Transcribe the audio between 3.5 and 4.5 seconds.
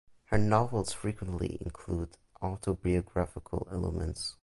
elements.